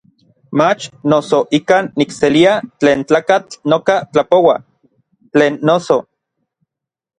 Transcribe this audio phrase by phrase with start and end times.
[0.59, 4.55] Mach noso ikan nikselia tlen tlakatl noka tlapoua;
[5.33, 5.97] tlen noso.